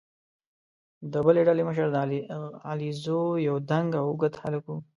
د 1.11 1.13
بلې 1.25 1.41
ډلې 1.47 1.63
مشر 1.69 1.87
د 1.91 1.97
علیزو 2.69 3.21
یو 3.47 3.55
دنګ 3.69 3.89
او 3.99 4.05
اوږد 4.09 4.33
هلک 4.43 4.63
وو. 4.67 4.77